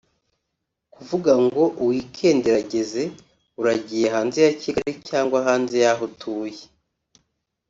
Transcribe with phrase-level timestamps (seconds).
[0.93, 3.03] kuvuga ngo wikendi irageze
[3.61, 6.61] uragiye hanze ya Kigali cyangwa hanze y’aho utuye